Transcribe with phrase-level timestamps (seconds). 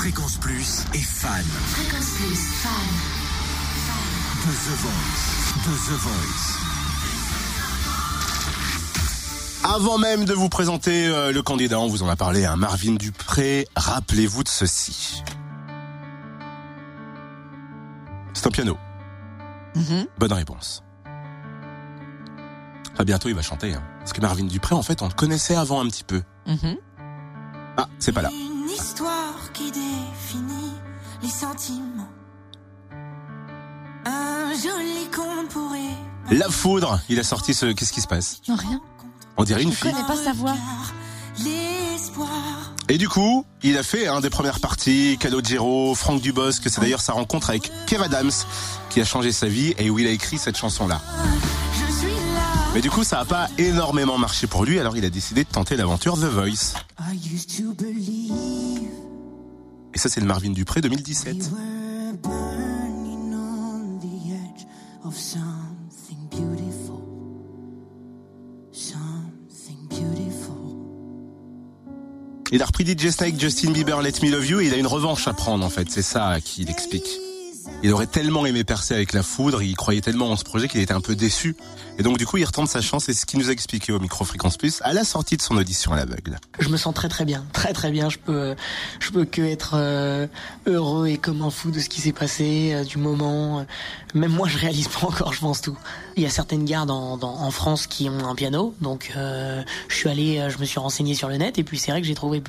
[0.00, 1.44] Fréquence Plus est fan.
[1.44, 2.72] Fréquence Plus, fan.
[4.46, 5.24] De The Voice.
[5.66, 6.56] De The Voice.
[9.62, 12.94] Avant même de vous présenter euh, le candidat, on vous en a parlé, un Marvin
[12.94, 13.68] Dupré.
[13.76, 15.22] Rappelez-vous de ceci.
[18.32, 18.78] C'est un piano.
[19.76, 20.06] Mhm.
[20.18, 20.82] Bonne réponse.
[22.98, 23.74] Ah, bientôt il va chanter.
[23.74, 23.82] Hein.
[23.98, 26.22] Parce que Marvin Dupré, en fait, on le connaissait avant un petit peu.
[26.46, 26.78] Mhm.
[27.76, 28.30] Ah, c'est pas là.
[28.74, 30.72] Histoire qui définit
[31.22, 32.08] les sentiments.
[34.06, 35.96] Un joli conte pourrait.
[36.30, 37.66] La foudre, il a sorti ce...
[37.66, 38.80] Qu'est-ce qui se passe Non, rien.
[39.36, 39.92] On dirait une Je fille.
[39.92, 40.54] connais pas sa voix.
[41.44, 42.28] L'espoir.
[42.88, 47.00] Et du coup, il a fait un des premières parties, Calogero, Franck Dubosc, c'est d'ailleurs
[47.00, 48.32] sa rencontre avec Kev Adams
[48.88, 51.00] qui a changé sa vie et où il a écrit cette chanson-là.
[52.72, 55.48] Mais du coup, ça n'a pas énormément marché pour lui, alors il a décidé de
[55.48, 56.74] tenter l'aventure The Voice.
[59.92, 61.36] Et ça, c'est le Marvin Dupré 2017.
[61.36, 64.66] we were burning on the edge
[65.04, 67.02] of something beautiful.
[68.72, 70.54] Something beautiful.
[72.52, 74.86] Il a repris DJ Snake, Justin Bieber, Let Me Love You, et il a une
[74.86, 75.90] revanche à prendre, en fait.
[75.90, 77.08] C'est ça qu'il explique.
[77.82, 80.80] Il aurait tellement aimé percer avec la foudre, il croyait tellement en ce projet qu'il
[80.80, 81.56] était un peu déçu.
[81.98, 83.92] Et donc, du coup, il retente sa chance, et c'est ce qu'il nous a expliqué
[83.92, 86.38] au Micro Fréquence Plus à la sortie de son audition à l'aveugle.
[86.58, 88.10] je me sens très très bien, très très bien.
[88.10, 88.54] Je peux,
[88.98, 90.26] je peux que être euh,
[90.66, 93.64] heureux et comme un fou de ce qui s'est passé, euh, du moment.
[94.14, 95.76] Même moi, je réalise pas encore, je pense tout.
[96.16, 100.08] Il y a certaines gares en France qui ont un piano, donc euh, je suis
[100.08, 102.14] allé, euh, je me suis renseigné sur le net et puis c'est vrai que j'ai
[102.14, 102.42] trouvé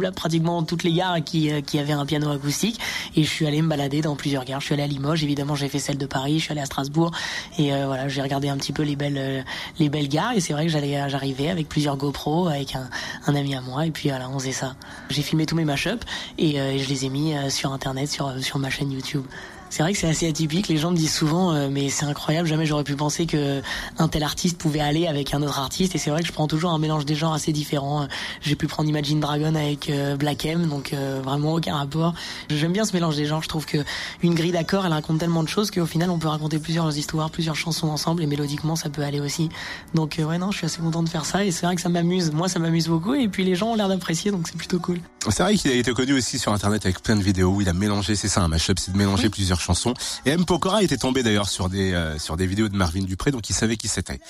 [0.00, 2.80] là, pratiquement toutes les gares qui, euh, qui avaient un piano acoustique
[3.16, 4.60] et je suis allé me balader dans plusieurs gares.
[4.60, 6.66] Je suis allé à Limoges, évidemment j'ai fait celle de Paris, je suis allé à
[6.66, 7.12] Strasbourg
[7.58, 9.42] et euh, voilà j'ai regardé un petit peu les belles euh,
[9.78, 12.88] les belles gares et c'est vrai que j'allais j'arrivais avec plusieurs GoPro avec un,
[13.26, 14.74] un ami à moi et puis voilà on faisait ça.
[15.10, 16.04] J'ai filmé tous mes mashups
[16.38, 18.90] et, euh, et je les ai mis euh, sur internet sur euh, sur ma chaîne
[18.90, 19.24] YouTube.
[19.72, 20.68] C'est vrai que c'est assez atypique.
[20.68, 22.46] Les gens me disent souvent, euh, mais c'est incroyable.
[22.46, 23.62] Jamais j'aurais pu penser que
[23.96, 25.94] un tel artiste pouvait aller avec un autre artiste.
[25.94, 28.06] Et c'est vrai que je prends toujours un mélange des genres assez différents.
[28.42, 32.12] J'ai pu prendre Imagine Dragon avec euh, Black M, donc euh, vraiment aucun rapport.
[32.50, 33.42] J'aime bien ce mélange des genres.
[33.42, 33.78] Je trouve que
[34.22, 37.30] une grille d'accords, elle raconte tellement de choses qu'au final, on peut raconter plusieurs histoires,
[37.30, 39.48] plusieurs chansons ensemble, et mélodiquement, ça peut aller aussi.
[39.94, 41.46] Donc euh, ouais, non, je suis assez content de faire ça.
[41.46, 42.30] Et c'est vrai que ça m'amuse.
[42.30, 43.14] Moi, ça m'amuse beaucoup.
[43.14, 45.00] Et puis les gens ont l'air d'apprécier, donc c'est plutôt cool.
[45.30, 47.68] C'est vrai qu'il a été connu aussi sur Internet avec plein de vidéos où il
[47.70, 49.94] a mélangé, c'est ça un mashup, c'est de mélanger plusieurs chansons.
[50.26, 50.44] Et M.
[50.44, 53.54] Pokora était tombé d'ailleurs sur des euh, sur des vidéos de Marvin Dupré, donc il
[53.54, 54.20] savait qui c'était.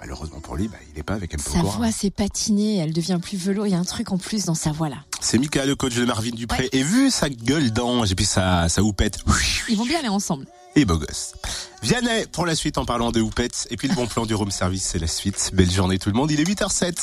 [0.00, 1.40] Malheureusement pour lui, bah, il n'est pas avec M.
[1.40, 1.76] Sa Pokora.
[1.78, 3.66] voix s'est patinée, elle devient plus velours.
[3.66, 4.96] Il y a un truc en plus dans sa voix là.
[5.20, 6.64] C'est Mika, le coach de Marvin Dupré.
[6.64, 6.68] Ouais.
[6.72, 9.18] Et vu sa gueule d'ange et puis sa, sa houppette,
[9.68, 10.46] Ils vont bien aller ensemble.
[10.74, 11.32] et beau gosse.
[11.82, 13.66] Vianney pour la suite en parlant de houppette.
[13.70, 15.50] Et puis le bon plan du room service, c'est la suite.
[15.54, 16.94] Belle journée tout le monde, il est 8h07.